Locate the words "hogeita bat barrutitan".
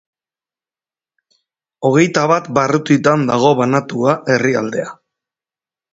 1.89-3.29